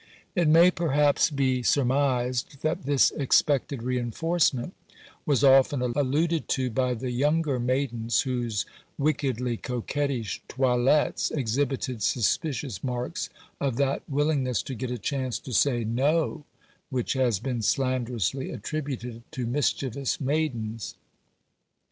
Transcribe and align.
It 0.33 0.47
may 0.47 0.71
perhaps 0.71 1.29
be 1.29 1.61
surmised 1.61 2.63
that 2.63 2.87
this 2.87 3.11
expected 3.11 3.83
reinforcement 3.83 4.73
was 5.27 5.43
often 5.43 5.83
alluded 5.83 6.47
to 6.47 6.71
by 6.71 6.95
the 6.95 7.11
younger 7.11 7.59
maidens, 7.59 8.21
whose 8.21 8.65
wickedly 8.97 9.57
coquettish 9.57 10.41
toilettes 10.47 11.29
exhibited 11.29 12.01
suspicious 12.01 12.83
marks 12.83 13.29
of 13.59 13.75
that 13.77 14.01
willingness 14.09 14.63
to 14.63 14.73
get 14.73 14.89
a 14.89 14.97
chance 14.97 15.37
to 15.37 15.53
say 15.53 15.83
'No,' 15.83 16.45
which 16.89 17.13
has 17.13 17.37
been 17.37 17.61
slanderously 17.61 18.49
attributed 18.49 19.21
to 19.33 19.45
mischievous 19.45 20.19
maidens. 20.19 20.95